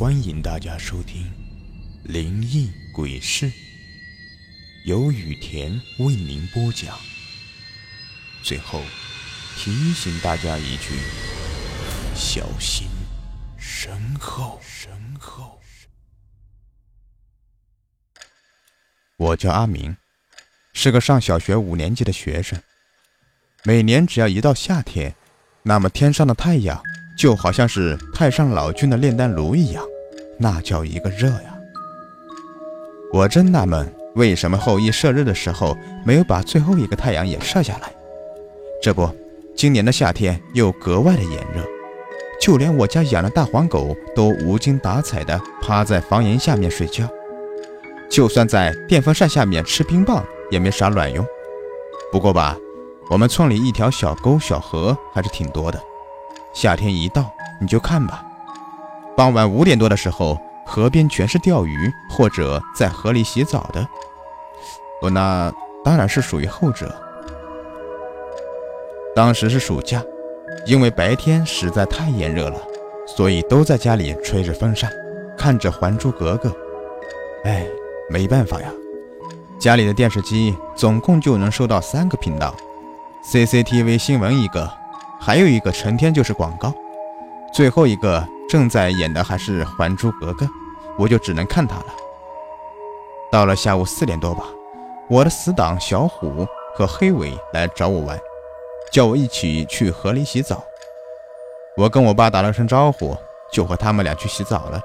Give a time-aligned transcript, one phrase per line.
[0.00, 1.30] 欢迎大家收听
[2.10, 3.44] 《灵异鬼事》，
[4.86, 6.98] 由雨田为您播讲。
[8.42, 8.82] 最后
[9.58, 10.94] 提醒大家一句：
[12.14, 12.88] 小心
[13.58, 14.58] 身后。
[14.62, 15.60] 身后。
[19.18, 19.94] 我叫阿明，
[20.72, 22.58] 是个上小学五年级的学生。
[23.64, 25.14] 每年只要一到夏天，
[25.64, 26.82] 那么天上的太阳
[27.20, 29.84] 就好像是太上老君的炼丹炉一样。
[30.38, 31.54] 那叫一个热呀！
[33.12, 37.92] 我真纳闷，为什么后羿射日的时候没有把最后一个太阳也射下来？
[38.82, 39.06] 这不，
[39.54, 41.62] 今年的夏天又格外的炎热，
[42.40, 47.06] 就连我家养的大黄狗都无精打采地趴在房檐下面睡觉，
[48.08, 51.22] 就算在电风扇下面吃冰棒也没啥卵用。
[52.10, 52.56] 不过吧，
[53.10, 55.78] 我们村里一条小沟小河还是挺多的，
[56.52, 58.24] 夏天一到你就看吧。
[59.16, 63.86] 傍晚五点多的时候，河边全是钓鱼或者在河里洗澡的。
[65.02, 65.52] 我那
[65.84, 66.94] 当然是属于后者。
[69.14, 70.02] 当时是暑假，
[70.66, 72.58] 因为白天实在太炎热了，
[73.06, 74.90] 所以都在家里吹着风扇，
[75.36, 76.48] 看着《还珠格格》。
[77.44, 77.66] 哎，
[78.08, 78.70] 没办法呀，
[79.58, 82.54] 家里的电视机总共就能收到三个频道
[83.24, 84.70] ，CCTV 新闻一个，
[85.20, 86.72] 还有一个成天就是广告，
[87.52, 88.26] 最后一个。
[88.48, 90.44] 正在演的还是《还珠格格》，
[90.98, 91.86] 我就只能看它了。
[93.30, 94.42] 到了下午四点多吧，
[95.08, 98.18] 我的死党小虎和黑尾来找我玩，
[98.90, 100.64] 叫我一起去河里洗澡。
[101.76, 103.16] 我跟我爸打了声招呼，
[103.52, 104.80] 就和他们俩去洗澡了。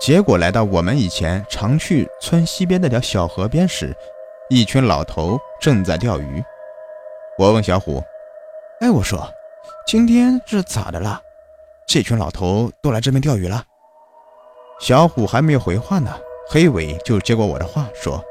[0.00, 3.96] 结果来到我们以前常去村西边那条小河边时，
[4.48, 6.42] 一群老头正在钓鱼。
[7.38, 8.02] 我问小虎
[8.82, 9.32] ：“哎，我说，
[9.86, 11.20] 今天是咋的了？”
[11.86, 13.64] 这群老头都来这边钓鱼了。
[14.80, 16.10] 小虎还没有回话呢，
[16.48, 18.22] 黑尾就接过我的话说：“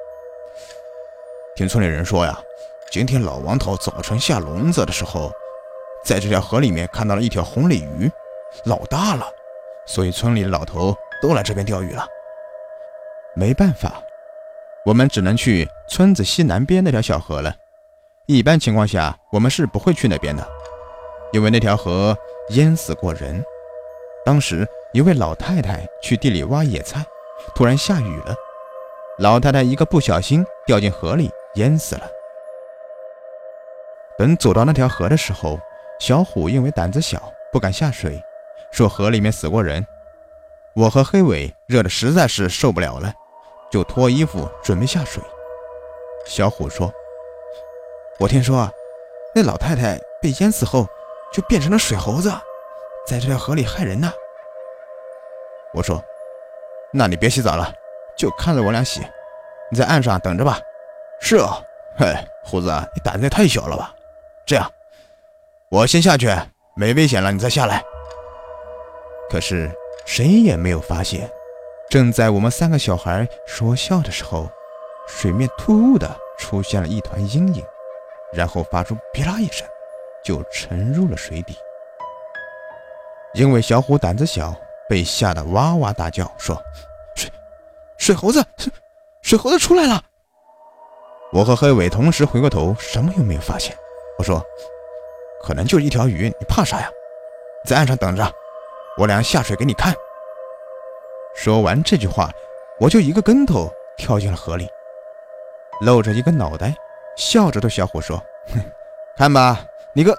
[1.56, 2.40] 听村里人说呀，
[2.92, 5.32] 今天老王头早晨下笼子的时候，
[6.06, 8.10] 在这条河里面看到了一条红鲤鱼，
[8.66, 9.28] 老大了，
[9.86, 12.08] 所以村里的老头都来这边钓鱼了。
[13.36, 14.02] 没办法，
[14.86, 17.54] 我们只能去村子西南边那条小河了。
[18.26, 20.48] 一般情况下，我们是不会去那边的，
[21.32, 22.18] 因为那条河。”
[22.54, 23.46] 淹死过人。
[24.26, 27.06] 当时一位老太太去地里挖野菜，
[27.54, 28.34] 突然下雨了，
[29.20, 32.10] 老太太一个不小心掉进河里，淹死了。
[34.18, 35.60] 等走到那条河的时候，
[36.00, 38.20] 小虎因为胆子小，不敢下水，
[38.72, 39.86] 说河里面死过人。
[40.76, 43.14] 我和黑尾热的实在是受不了了，
[43.70, 45.22] 就脱衣服准备下水。
[46.26, 46.92] 小虎说
[48.20, 48.72] ：“我听说啊，
[49.36, 50.88] 那老太太被淹死后。”
[51.32, 52.32] 就变成了水猴子，
[53.08, 54.12] 在这条河里害人呢。
[55.74, 56.04] 我说
[56.92, 57.72] ：“那你别洗澡了，
[58.18, 59.02] 就看着我俩洗，
[59.72, 60.60] 你在岸上等着吧。”
[61.22, 61.62] 是啊，
[61.98, 62.14] 嘿，
[62.44, 63.94] 胡子，你胆子也太小了吧？
[64.46, 64.72] 这样，
[65.70, 66.28] 我先下去，
[66.76, 67.84] 没危险了你再下来。
[69.30, 69.70] 可是
[70.06, 71.30] 谁也没有发现，
[71.90, 74.50] 正在我们三个小孩说笑的时候，
[75.08, 76.10] 水面突兀的
[76.40, 77.64] 出现了一团阴影，
[78.34, 79.68] 然后发出“噼啦”一声。
[80.24, 81.56] 就沉入了水底。
[83.34, 84.56] 因为小虎胆子小，
[84.90, 86.60] 被吓得哇哇大叫，说
[87.16, 87.32] ：“水
[87.98, 88.44] 水猴子，
[89.22, 90.02] 水猴子出来了！”
[91.32, 93.78] 我和黑尾同时回过头，什么也没有发现。
[94.18, 94.44] 我说
[95.46, 96.90] ：“可能就是一条鱼，你怕啥呀？
[97.66, 98.28] 在岸上等着，
[98.98, 99.94] 我俩下水给你看。”
[101.38, 102.32] 说完这句话，
[102.80, 104.68] 我就一个跟头跳进了河里，
[105.82, 106.74] 露着一个脑袋，
[107.16, 108.18] 笑着对小虎说
[108.52, 108.60] ：“哼，
[109.16, 109.64] 看吧。”
[109.96, 110.16] 你个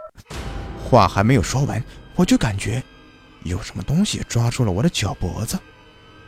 [0.85, 1.83] 话还没有说完，
[2.17, 2.83] 我就感觉
[3.45, 5.59] 有什么东西抓住了我的脚脖子，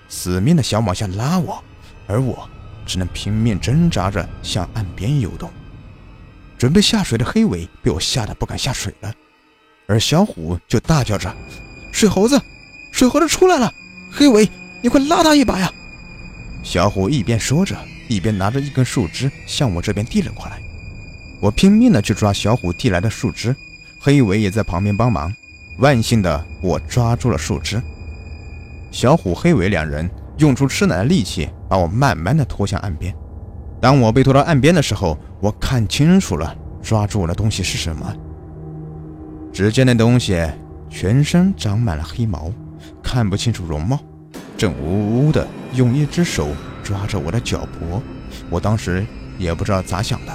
[0.09, 1.63] 死命的想往下拉我，
[2.07, 2.49] 而我
[2.87, 5.51] 只能拼命挣扎着向岸边游动。
[6.57, 9.13] 准备下水的黑尾被我吓得不敢下水了，
[9.89, 11.35] 而小虎就大叫着
[11.91, 12.41] ：“水猴子，
[12.93, 13.73] 水猴子出来了！
[14.13, 14.49] 黑尾，
[14.81, 15.69] 你快拉他一把呀！”
[16.63, 17.77] 小虎一边说着，
[18.09, 20.63] 一边拿着一根树枝向我这边递了过来。
[21.43, 23.53] 我拼命的去抓小虎递来的树枝，
[23.99, 25.35] 黑尾也在旁边帮忙。
[25.79, 27.83] 万幸的，我抓住了树枝。
[28.93, 33.13] 小虎、黑尾两人用出吃奶的力气，把我慢慢的拖向岸边。
[33.81, 38.15] 当我被拖到岸边的时候，我看清楚了抓住我的东西是什么。
[39.53, 40.41] 只见那东西
[40.89, 42.53] 全身长满了黑毛，
[43.03, 43.99] 看不清楚容貌，
[44.57, 45.45] 正呜呜的
[45.75, 46.51] 用一只手
[46.85, 48.01] 抓着我的脚脖。
[48.49, 49.05] 我当时
[49.39, 50.33] 也不知道咋想的。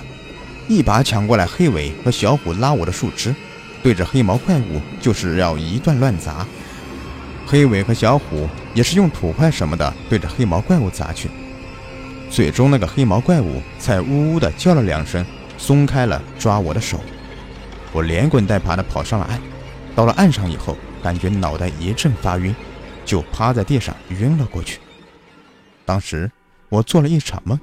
[0.67, 3.33] 一把抢过来，黑尾和小虎拉我的树枝，
[3.81, 6.45] 对着黑毛怪物就是要一顿乱砸。
[7.45, 11.29] 黑尾和小虎也是用土块什么的对着黑毛怪物砸去，
[12.29, 15.25] 最终那个黑毛怪物才呜呜的叫了两声，
[15.57, 16.99] 松开了抓我的手。
[17.93, 19.39] 我连滚带爬的跑上了岸，
[19.95, 22.53] 到了岸上以后，感觉脑袋一阵发晕，
[23.05, 24.79] 就趴在地上晕了过去。
[25.85, 26.29] 当时
[26.67, 27.57] 我做了一场梦，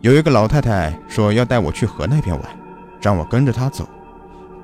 [0.00, 2.58] 有一个老太太说要带我去河那边玩，
[3.00, 3.84] 让我跟着她走。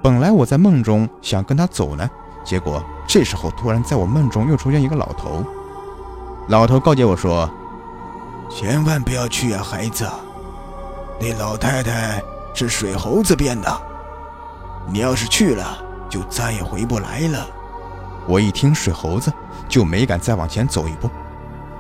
[0.00, 2.08] 本来我在梦中想跟她走呢，
[2.44, 5.44] 结果这时候突然在我梦中又出现一个老头。
[6.48, 7.50] 老头告诫我说
[8.48, 10.06] ：“千万不要去啊，孩子，
[11.20, 12.22] 那老太太
[12.54, 13.80] 是水猴子变的，
[14.86, 15.78] 你要是去了，
[16.08, 17.44] 就再也回不来了。”
[18.28, 19.32] 我一听水猴子，
[19.68, 21.10] 就没敢再往前走一步。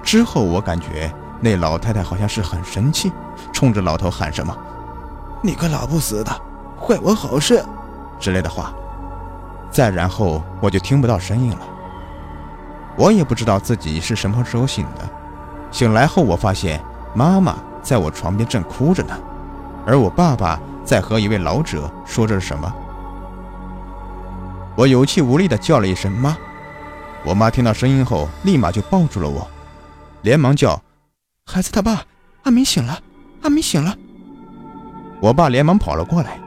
[0.02, 3.12] 之后我感觉那老太太好像是很生气，
[3.52, 4.56] 冲着老头喊什么
[5.42, 6.32] “你个老不死的，
[6.80, 7.64] 坏我好事”
[8.18, 8.72] 之类的话。
[9.70, 11.58] 再然后我就听不到声音了。
[12.96, 15.08] 我也不知道自己是什么时候醒的。
[15.72, 16.80] 醒来后，我发现
[17.12, 19.18] 妈妈在我床边正哭着呢，
[19.84, 22.72] 而我爸爸在和一位老者说着什么。
[24.76, 26.36] 我有气无力地叫了一声“妈”，
[27.26, 29.44] 我妈听到声音后，立马就抱住了我。
[30.22, 30.80] 连忙叫
[31.46, 32.04] ：“孩子他爸，
[32.44, 32.98] 阿明醒了，
[33.44, 33.96] 阿明醒了。”
[35.22, 36.38] 我爸连忙跑了过来，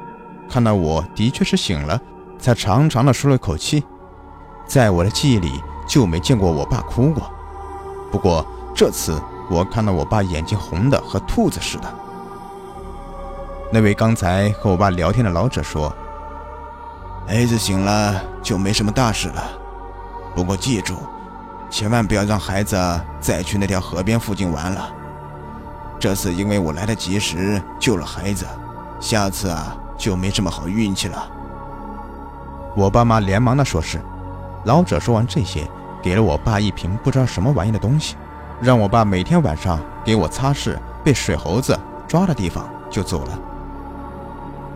[0.49, 1.99] 看到我的确是醒了，
[2.38, 3.83] 才长长的舒了口气。
[4.67, 7.31] 在我的记忆里就没见过我爸哭过，
[8.11, 8.45] 不过
[8.75, 11.85] 这次我看到我爸眼睛红的和兔子似的。
[13.71, 15.91] 那位刚才和我爸聊天的老者说
[17.25, 19.44] ：“孩子醒了就没什么大事了，
[20.35, 20.95] 不过记住。”
[21.69, 22.77] 千万不要让孩子
[23.19, 24.89] 再去那条河边附近玩了。
[25.99, 28.45] 这次因为我来得及时救了孩子，
[28.99, 31.27] 下次啊就没这么好运气了。
[32.75, 33.99] 我爸妈连忙的说是。
[34.65, 35.65] 老者说完这些，
[36.01, 38.15] 给了我爸一瓶不知道什么玩意的东西，
[38.59, 41.77] 让我爸每天晚上给我擦拭被水猴子
[42.07, 43.39] 抓的地方，就走了。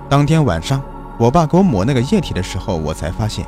[0.07, 0.81] 当天晚上，
[1.17, 3.45] 我爸给我抹那个液体的时候，我才发现。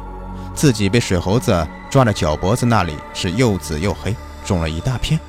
[0.54, 4.16] 自己被水猴子抓的脚脖子那里是又紫又黑，
[4.46, 5.20] 肿了一大片。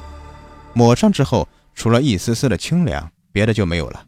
[0.72, 4.04] 抹上之后，除了一丝丝的清凉，别的就没有了。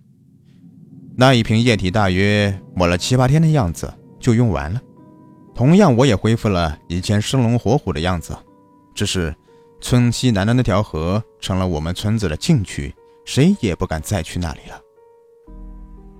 [1.16, 4.80] 那一瓶液体大约抹了七八天的样子就用完了。
[5.54, 8.36] 同样，我也恢复了以前生龙活虎的样子，
[8.94, 9.34] 只是
[9.80, 14.80] 村西南的那条河成了我们村子的禁区，谁也不敢再去那里了。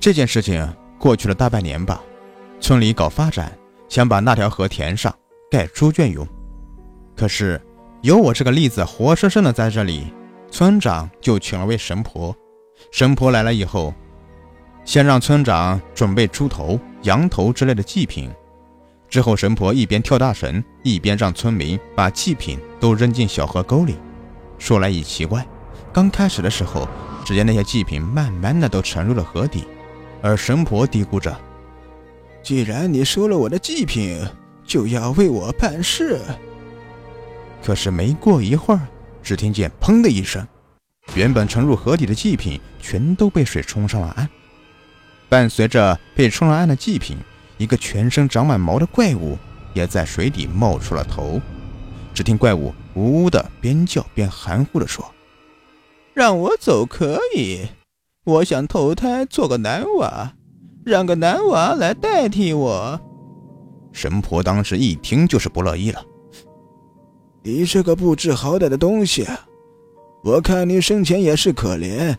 [0.01, 0.67] 这件事情
[0.99, 2.03] 过去了大半年吧，
[2.61, 3.53] 村里搞发展。
[3.89, 5.15] 想把那条河填上，
[5.49, 6.27] 盖猪圈用。
[7.15, 7.61] 可是
[8.03, 10.13] 有我这个例子活生生的在这里，
[10.57, 12.35] 村长就请了位神婆。
[12.91, 13.93] 神婆来了以后，
[14.87, 18.31] 先让村长准备猪头、羊头之类的祭品。
[19.07, 23.97] 之后，神婆一边跳大神，一边让村民把祭品都扔进小河沟里。
[24.57, 25.47] 说来也奇怪，
[25.93, 26.89] 刚开始的时候，
[27.23, 29.65] 只见那些祭品慢慢的都沉入了河底，
[30.23, 31.39] 而神婆嘀咕着。
[32.43, 34.27] 既然你收了我的祭品，
[34.65, 36.19] 就要为我办事。
[37.63, 38.81] 可是没过一会儿，
[39.27, 40.47] 只听见“砰”的一声，
[41.17, 44.31] 原本沉入河底的祭品全都被水冲上了岸。
[45.29, 47.19] 伴随着被冲上岸的祭品，
[47.59, 49.37] 一个全身长满毛的怪物
[49.75, 51.41] 也在水底冒出了头。
[52.15, 55.05] 只听怪物呜呜的边叫边含糊的说
[56.15, 57.67] ：“让我走可以，
[58.23, 60.35] 我想投胎做个男娃。”
[60.87, 63.01] 让个男娃来代替我。
[63.93, 66.01] 神婆当时一听就是不乐意了。
[67.47, 69.25] 你这个不知好歹的东西，
[70.25, 72.13] 我看你生前也是可怜，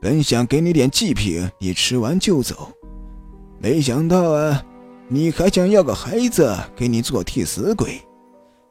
[0.00, 2.68] 本想给你点祭品，你吃完就走，
[3.60, 4.60] 没想到啊，
[5.06, 8.02] 你还想要个孩子给你做替死鬼。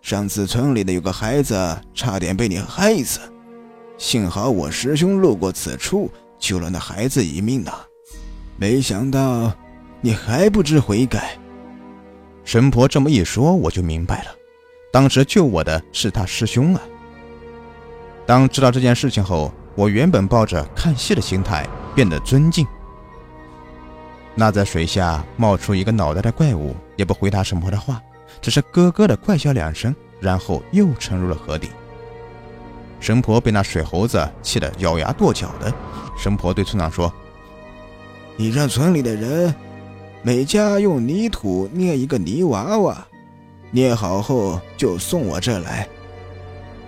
[0.01, 1.55] 上次村里的有个孩子
[1.93, 3.21] 差点被你害死，
[3.97, 7.71] 幸好我师兄路过此处，救了那孩子一命呢。
[8.57, 9.49] 没想到
[10.01, 11.39] 你还不知悔改。
[12.43, 14.35] 神婆这么一说，我就明白了，
[14.91, 16.81] 当时救我的是他师兄啊。
[18.25, 22.67] 当知道这件事情后，我原本抱着看戏的心态变得尊敬。
[24.36, 28.01] 那在水下冒出一个脑袋的怪物也不回答神婆的话，
[28.41, 31.69] 只是咯咯的怪笑两声，然后又沉入了河底。
[33.00, 35.74] 神婆被那水猴子气得咬牙跺脚的。
[36.17, 37.12] 神婆对村长说。
[38.38, 39.53] 你让村里的人
[40.24, 43.07] 每家用泥土捏一个泥娃娃，
[43.71, 45.87] 捏好后就送我这来。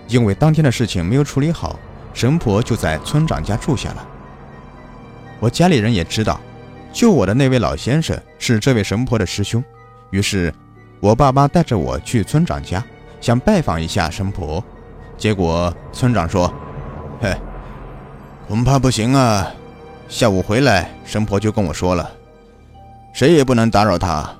[0.06, 1.78] 因为当天的事情没有处理好，
[2.12, 4.06] 神婆就在村长家住下了。
[5.40, 6.40] 我家里人也知道，
[6.92, 9.64] 救我的那位老先生是这位神婆的师兄，
[10.10, 10.52] 于是
[11.00, 12.84] 我爸妈带着我去村长家，
[13.20, 14.62] 想拜访一下神婆。
[15.16, 16.52] 结果村长说
[17.20, 17.34] ：“嘿，
[18.46, 19.50] 恐怕不行啊。
[20.08, 22.10] 下午回来，神婆就跟我说了，
[23.12, 24.30] 谁也不能打扰她。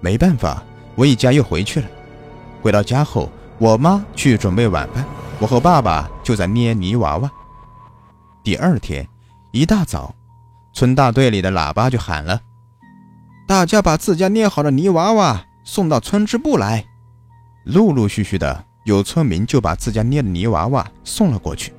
[0.00, 0.62] 没办法，
[0.94, 1.86] 我一家又回去了。
[2.62, 5.04] 回到家后，我妈去准备晚饭，
[5.38, 7.30] 我和爸爸就在捏泥娃娃。
[8.42, 9.06] 第二天
[9.52, 10.14] 一大早，
[10.72, 12.40] 村大队里的喇叭就喊了：
[13.46, 16.84] 大家把自家捏好的泥娃娃送到村支部来。
[17.64, 21.70] 陆陆续续的。”有村民就把自家捏的泥娃娃送了过去。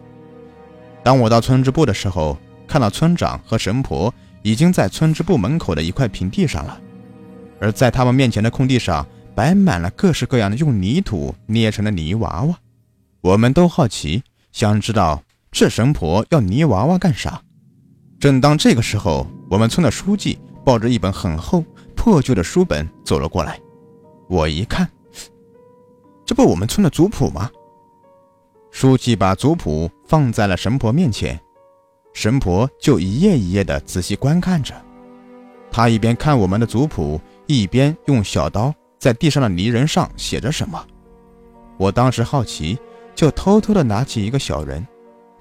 [1.04, 2.38] 当我到村支部的时候，
[2.68, 4.14] 看到村长和神婆
[4.44, 6.80] 已经在村支部门口的一块平地上了，
[7.62, 12.60] 而在他们面前的空地上摆满了各式各样的用泥土捏成的泥娃娃。
[13.22, 17.42] 我们都好奇，想知道这神婆要泥娃娃干啥。
[18.20, 21.64] 正当这个时候，我们村的书记抱着一本很厚、
[21.96, 23.60] 破旧的书本走了过来。
[24.28, 24.90] 我一看。
[26.26, 27.52] 这不我们村的族谱吗？
[28.72, 31.38] 书记把族谱放在了神婆面前，
[32.14, 34.74] 神婆就一页一页的仔细观看着。
[35.70, 40.86] 他一边看我们的族谱，一边用小刀在地上的泥人上写着什么。
[41.78, 42.78] 我当时好奇，
[43.16, 44.86] 就偷偷的拿起一个小人，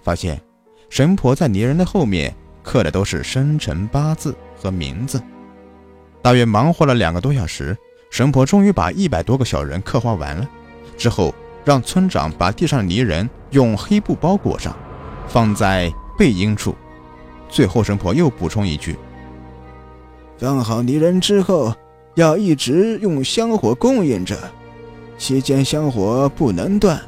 [0.02, 0.40] 发现
[0.88, 5.22] 神婆在泥人的后面刻的都是生辰八字和名字。
[6.22, 7.76] 大约忙活了两个多小时，
[8.10, 10.48] 神婆终于把一百多个小人刻画完了。
[10.96, 14.76] 之后，让村长把地上的泥人用黑布包裹上，
[15.28, 16.74] 放在背阴处。
[17.48, 18.98] 最后，神婆又补充一句
[20.38, 21.74] ：“放好泥人之后，
[22.20, 24.36] 要一直用香火供应着，
[25.16, 27.00] 期间香火不能断。”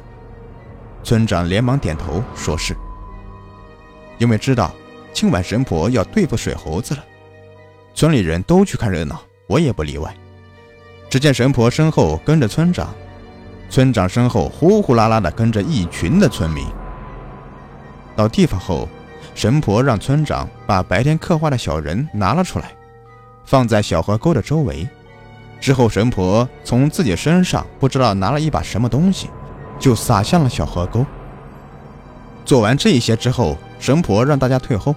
[1.03, 2.75] 村长连忙点头，说是。
[4.17, 4.73] 因为知道
[5.11, 7.03] 今晚神婆要对付水猴子了，
[7.93, 10.11] 村里人都去看热闹，我也不例外。
[11.09, 12.91] 只见神婆身后跟着村长。
[13.69, 16.65] 村长身后呼呼啦啦的跟着一群的村民。
[18.15, 18.87] 到地方后，
[19.35, 22.71] 神婆让村长把白天刻画的小人拿了出来，
[23.45, 24.87] 放在小河沟的周围。
[25.63, 29.29] 之后，神婆从自己身上不知道拿了一把什么东西，
[29.79, 31.05] 就撒向了小河沟。
[32.43, 34.93] 做完这些之后，神婆让大家退后，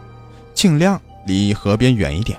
[0.55, 2.37] 尽量离河边远一点。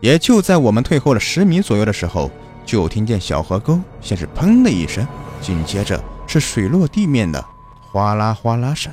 [0.00, 2.30] 也就在我们退后了十米左右的时候。
[2.64, 5.06] 就听见小河沟先是砰的一声，
[5.40, 7.44] 紧接着是水落地面的
[7.80, 8.92] 哗啦哗啦声。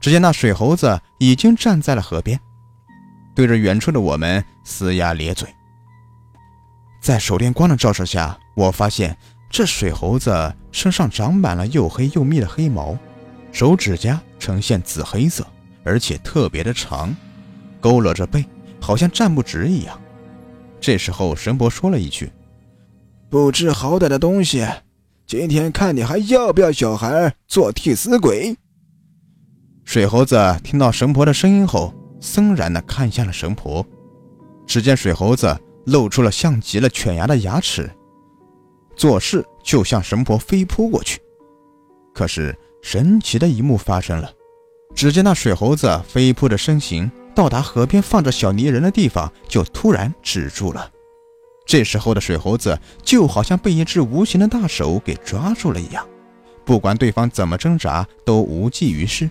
[0.00, 2.40] 只见那水猴子已经站在了河边，
[3.34, 5.46] 对着远处的我们呲牙咧嘴。
[7.04, 9.14] 在手电光的照射下，我发现
[9.50, 12.96] 这水猴子身上长满了又黑又密的黑毛，
[13.52, 15.46] 手指甲呈现紫黑色，
[15.84, 17.14] 而且特别的长，
[17.82, 18.42] 佝偻着背，
[18.80, 20.00] 好像站不直一样。
[20.80, 22.32] 这时候，神婆说了一句。
[23.28, 24.66] 不知好歹的东西，
[25.26, 28.56] 今天看你还要不要小孩做替死鬼？
[29.84, 33.84] 水猴子听到神婆的声音后，森然地看向了神婆。
[34.66, 35.54] 只见水猴子
[35.86, 37.90] 露出了像极了犬牙的牙齿，
[38.96, 41.20] 做事就向神婆飞扑过去。
[42.14, 44.30] 可是神奇的一幕发生了，
[44.94, 50.90] 只见那水猴子飞扑的身形到达河边放着小泥人的地方，就突然止住了。
[51.66, 56.06] 这时候的水猴子就好像被一只无形的大手给抓住了一样，
[56.64, 59.28] 不管对方怎么挣扎都无济于事。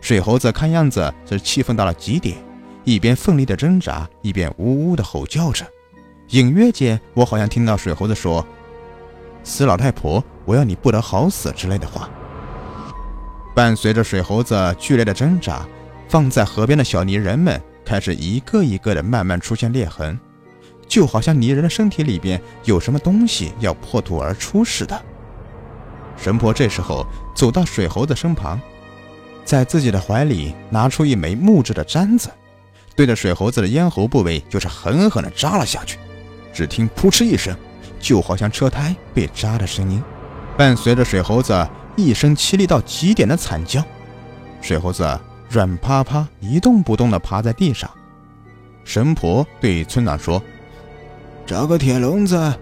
[0.00, 2.36] 水猴子看样子是气愤到了极点，
[2.84, 5.66] 一边奋力的挣扎，一边呜呜的吼叫着。
[6.30, 8.46] 隐约间，我好像听到水猴子说
[9.42, 12.10] ：“死老太婆，我要你不得好死”之类的话。
[13.54, 15.66] 伴随着水猴子剧烈的挣扎，
[16.06, 20.18] 放在河边的小泥人们开始一个一个的慢慢出现裂痕。
[20.86, 25.02] 就好像泥人的身体里边有什么东西要破土而出似的。
[26.16, 28.60] 神婆这时候走到水猴子身旁，
[29.46, 32.30] 在自己的怀里拿出一枚木质的簪子，
[32.94, 35.98] 对着水猴子的咽喉部位就是狠狠地扎了下去。
[36.52, 37.56] 只听“扑哧”一声，
[38.00, 40.02] 就好像车胎被扎的声音，
[40.56, 43.82] 伴随着水猴子一声凄厉到极点的惨叫。
[44.60, 47.88] 水猴子软趴趴、一动不动地趴在地上。
[48.84, 50.42] 神婆对村长说。
[51.46, 52.54] 找个铁笼子，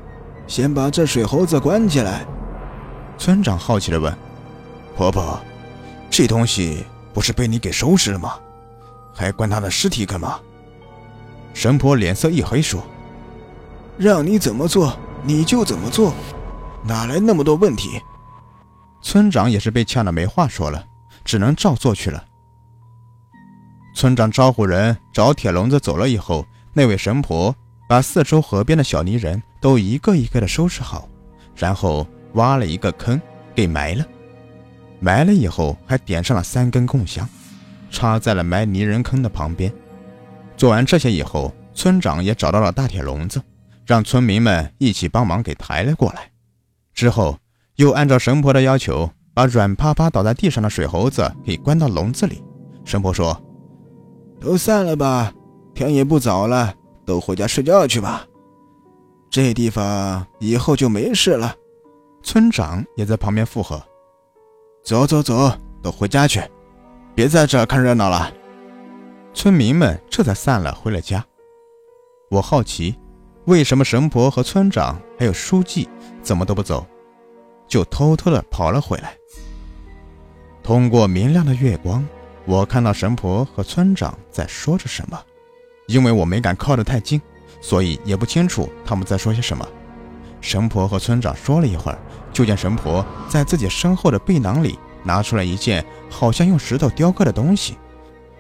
[0.47, 2.25] 先把这水猴子关起来。
[3.19, 4.17] 村长好奇地问
[4.95, 5.41] ：“婆婆，
[6.09, 8.35] 这东西不是被你给收拾了吗？
[9.13, 10.39] 还关他的尸体干嘛？”
[11.53, 12.81] 神婆脸色一黑说
[13.99, 16.15] ：“让你怎么做你就怎么做，
[16.85, 18.01] 哪来那么多问题？”
[19.03, 20.85] 村长也是被呛得没话说了，
[21.25, 22.25] 只能照做去了。
[23.95, 27.55] 村长招呼人找铁笼子走了以后，那位神婆。
[27.89, 31.09] 把四周河边的小泥人都一个一个的收拾好，
[31.55, 33.23] 然后挖了一个坑
[33.55, 34.05] 给埋了。
[34.99, 37.29] 埋了以后，还点上了三根供香，
[37.89, 39.73] 插在了埋泥人坑的旁边。
[40.57, 43.41] 做完这些以后，村长也找到了大铁笼子，
[43.87, 46.31] 让村民们一起帮忙给抬了过来。
[46.93, 47.39] 之后，
[47.77, 52.43] 又按照神婆的要求，把软趴趴倒在地上的水猴子给关到笼子里。
[52.85, 53.41] 神婆说
[54.41, 55.33] ：“都散了吧，
[55.75, 56.75] 天也不早了，
[57.05, 58.27] 都回家睡觉去吧。
[59.31, 61.55] 这地方以后就没事了。”
[62.25, 63.81] 村长也在旁边附和。
[64.83, 65.53] 走走走，
[65.83, 66.43] 都回家去，
[67.15, 68.33] 别在这看热闹了。
[69.35, 71.25] 村民们这才散了，回了家。
[72.31, 72.97] 我好奇，
[73.47, 75.89] 为什么神婆和村长还有书记
[76.23, 76.87] 怎么都不走，
[77.67, 79.17] 就偷偷的跑了回来。
[80.63, 82.05] 通过明亮的月光，
[82.45, 85.21] 我看到神婆和村长在说着什么，
[85.87, 87.21] 因为我没敢靠得太近，
[87.61, 89.67] 所以也不清楚他们在说些什么。
[90.41, 91.99] 神婆和村长说了一会儿。
[92.33, 97.79] 就见神婆在自己身后的背囊里拿出了一件好像用石头雕刻的东西，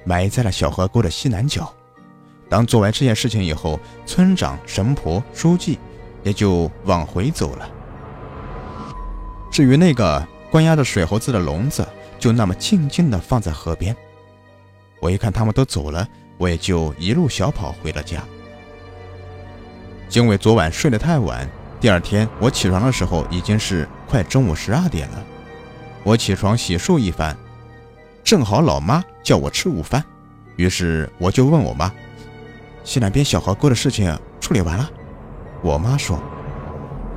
[0.04, 1.72] 埋在了小河沟的西南角。
[2.48, 5.78] 当做完这件事情以后，村长、神婆、书记
[6.22, 7.68] 也就往回走了。
[9.50, 11.86] 至于那个关押着水猴子的笼子，
[12.18, 13.96] 就那么静静地放在河边。
[15.00, 16.06] 我一看他们都走了，
[16.38, 18.22] 我也就一路小跑回了家。
[20.12, 21.48] 因为昨晚睡得太晚。
[21.78, 25.24] 第二天我起床的时候已经是快中午十二点了。
[26.02, 27.36] 我起床洗漱一番，
[28.24, 30.02] 正好老妈叫我吃午饭，
[30.56, 31.92] 于是我就问我妈
[32.86, 34.88] ：“西南边小河沟的事情处理完了？”
[35.60, 36.18] 我妈说：“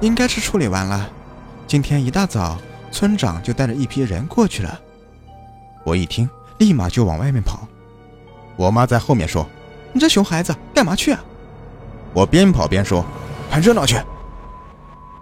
[0.01, 1.07] 应该是处理完了。
[1.67, 2.57] 今天一大早，
[2.91, 4.79] 村长就带着一批人过去了。”
[5.85, 7.67] 我一听，立马就往外面跑。
[8.57, 9.47] 我妈在后面说
[9.93, 11.23] ：“你这熊孩子，干嘛去啊？”
[12.13, 13.05] 我边跑边说
[13.51, 13.95] ：“看热闹去。”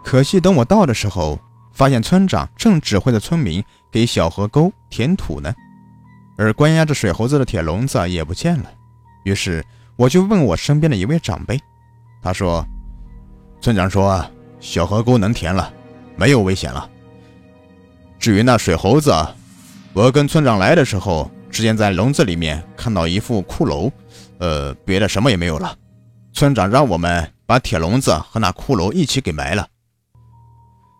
[0.01, 1.37] 可惜，等我到的时候，
[1.73, 3.61] 发现村长正指挥着村民
[3.91, 5.53] 给小河沟填土呢，
[6.37, 8.71] 而关押着水猴子的铁笼子也不见了。
[9.23, 9.63] 于是，
[9.97, 11.59] 我就问我身边的一位长辈，
[12.21, 12.63] 他说
[13.59, 14.23] ：“村长说
[14.59, 15.73] 小河沟能填了，
[16.15, 16.87] 没有危险了。
[18.19, 19.11] 至于那水猴子，
[19.93, 23.91] 我跟村长来的时候，只见在笼子里面看到一副骷髅，
[24.37, 25.75] 呃，别的什么也没有了。
[26.31, 29.67] 村长让我们把铁笼子和那骷髅一起给埋了。”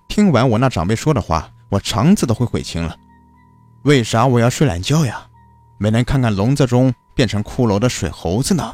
[0.10, 2.96] 听完我那长辈说的话，我肠子都会悔青了。
[3.84, 5.28] 为啥我要睡懒觉呀？
[5.78, 8.74] 没能看看笼子中变成骷髅的水猴子呢？